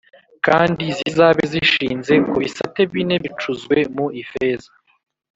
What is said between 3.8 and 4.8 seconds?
mu ifeza